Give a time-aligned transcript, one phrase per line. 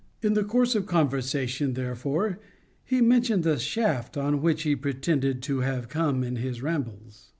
[0.23, 2.39] In the course of conversation, therefore,
[2.83, 7.29] he mentioned the shaft, on which he pretended to have come in his rambles.